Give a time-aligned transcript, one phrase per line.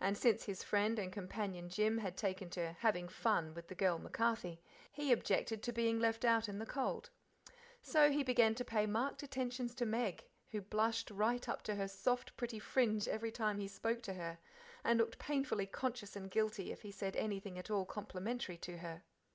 [0.00, 3.98] And, since his friend and companion Jim had taken to "having fun" with "the girl
[3.98, 4.58] MacCarthy,"
[4.90, 7.10] he objected to being left out in the cold.
[7.82, 11.88] So he began to pay marked attentions to Meg, who blushed right up to her
[11.88, 14.38] soft, pretty fringe every time he spoke to her,
[14.82, 19.02] and looked painfully conscious and guilty if he said anything at all complimentary to her.